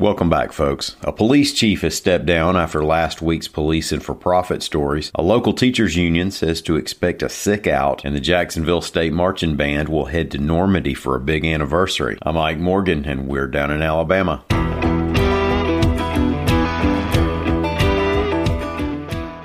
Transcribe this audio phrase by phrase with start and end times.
[0.00, 0.96] Welcome back, folks.
[1.02, 5.12] A police chief has stepped down after last week's police and for profit stories.
[5.14, 9.56] A local teachers union says to expect a sick out, and the Jacksonville State Marching
[9.56, 12.16] Band will head to Normandy for a big anniversary.
[12.22, 14.42] I'm Mike Morgan, and we're down in Alabama.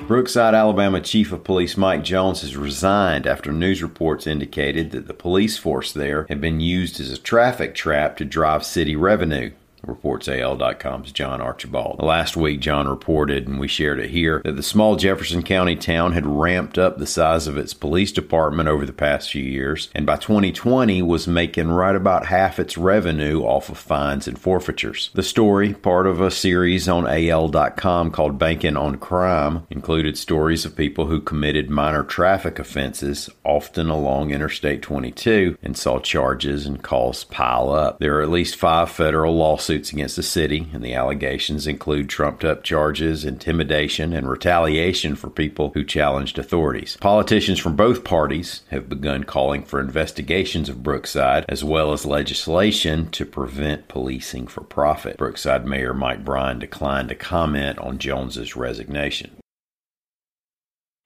[0.08, 5.14] Brookside, Alabama Chief of Police Mike Jones has resigned after news reports indicated that the
[5.14, 9.52] police force there had been used as a traffic trap to drive city revenue
[9.88, 12.02] reports AL.com's John Archibald.
[12.02, 16.14] Last week, John reported, and we shared it here, that the small Jefferson County town
[16.14, 20.06] had ramped up the size of its police department over the past few years, and
[20.06, 25.10] by 2020 was making right about half its revenue off of fines and forfeitures.
[25.14, 30.76] The story, part of a series on AL.com called Banking on Crime, included stories of
[30.76, 37.24] people who committed minor traffic offenses, often along Interstate 22, and saw charges and calls
[37.26, 38.00] pile up.
[38.00, 42.08] There are at least five federal lawsuits lawsuits against the city, and the allegations include
[42.08, 46.96] trumped up charges, intimidation, and retaliation for people who challenged authorities.
[47.02, 53.12] Politicians from both parties have begun calling for investigations of Brookside, as well as legislation
[53.12, 55.18] to prevent policing for profit.
[55.18, 59.32] Brookside Mayor Mike Bryan declined to comment on Jones's resignation.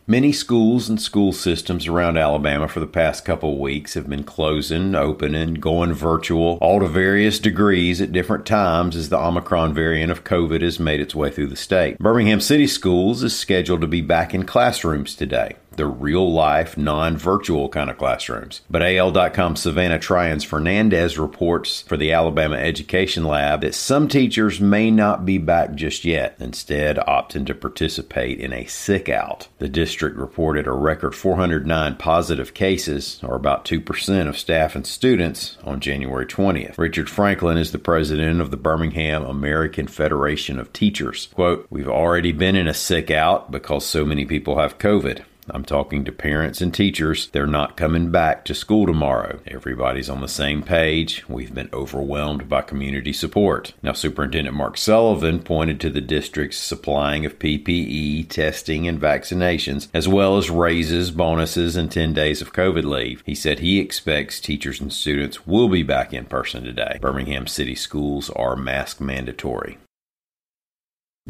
[0.09, 4.23] Many schools and school systems around Alabama for the past couple of weeks have been
[4.23, 10.11] closing, opening, going virtual, all to various degrees at different times as the Omicron variant
[10.11, 11.99] of COVID has made its way through the state.
[11.99, 17.15] Birmingham City Schools is scheduled to be back in classrooms today the real life, non
[17.15, 18.61] virtual kind of classrooms.
[18.69, 24.91] But AL.com Savannah Tryens Fernandes reports for the Alabama Education Lab that some teachers may
[24.91, 29.47] not be back just yet, instead, opting to participate in a sick out.
[29.59, 35.57] The district reported a record 409 positive cases, or about 2% of staff and students,
[35.63, 36.77] on January 20th.
[36.77, 41.29] Richard Franklin is the president of the Birmingham American Federation of Teachers.
[41.33, 45.23] Quote, We've already been in a sick out because so many people have COVID.
[45.53, 47.27] I'm talking to parents and teachers.
[47.29, 49.39] They're not coming back to school tomorrow.
[49.47, 51.27] Everybody's on the same page.
[51.27, 53.73] We've been overwhelmed by community support.
[53.81, 60.07] Now, Superintendent Mark Sullivan pointed to the district's supplying of PPE, testing, and vaccinations, as
[60.07, 63.23] well as raises, bonuses, and 10 days of COVID leave.
[63.25, 66.97] He said he expects teachers and students will be back in person today.
[67.01, 69.77] Birmingham City schools are mask mandatory.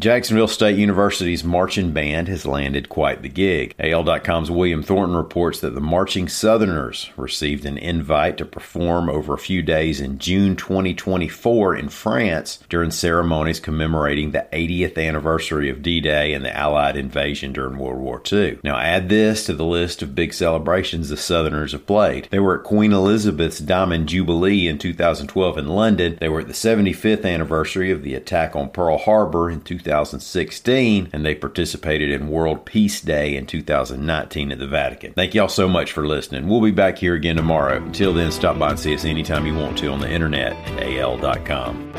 [0.00, 3.74] Jacksonville State University's marching band has landed quite the gig.
[3.78, 9.38] AL.com's William Thornton reports that the Marching Southerners received an invite to perform over a
[9.38, 16.00] few days in June 2024 in France during ceremonies commemorating the 80th anniversary of D
[16.00, 18.58] Day and the Allied invasion during World War II.
[18.64, 22.26] Now, add this to the list of big celebrations the Southerners have played.
[22.30, 26.54] They were at Queen Elizabeth's Diamond Jubilee in 2012 in London, they were at the
[26.54, 29.89] 75th anniversary of the attack on Pearl Harbor in 2000.
[29.90, 35.12] 2016, and they participated in World Peace Day in 2019 at the Vatican.
[35.14, 36.48] Thank y'all so much for listening.
[36.48, 37.76] We'll be back here again tomorrow.
[37.78, 40.82] Until then, stop by and see us anytime you want to on the internet at
[40.84, 41.90] al.com.